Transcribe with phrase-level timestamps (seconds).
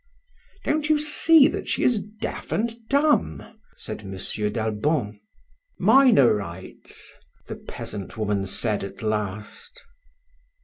[0.63, 3.43] "Don't you see that she is deaf and dumb?"
[3.75, 4.13] said M.
[4.51, 5.19] d'Albon.
[5.79, 7.13] "Minorites!"
[7.45, 9.85] the peasant woman said at last.